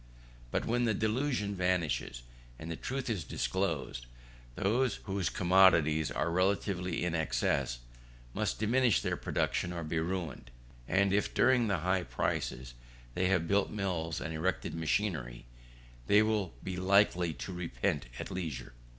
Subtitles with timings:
[0.49, 2.23] But when the delusion vanishes
[2.57, 4.07] and the truth is disclosed,
[4.55, 7.81] those whose commodities are relatively in excess
[8.33, 10.49] must diminish their production or be ruined:
[10.87, 12.73] and if during the high prices
[13.13, 15.45] they have built mills and erected machinery,
[16.07, 18.73] they will be likely to repent at leisure.